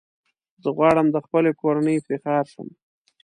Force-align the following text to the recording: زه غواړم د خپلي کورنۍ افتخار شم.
زه 0.63 0.69
غواړم 0.77 1.07
د 1.11 1.17
خپلي 1.25 1.51
کورنۍ 1.61 1.95
افتخار 1.97 2.45
شم. 2.53 2.67